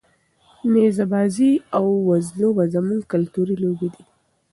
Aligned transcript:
نیزه 0.73 1.05
بازي 1.13 1.51
او 1.77 1.85
وزلوبه 2.09 2.63
زموږ 2.75 3.01
کلتوري 3.13 3.55
لوبې 3.63 3.89
دي. 3.93 4.03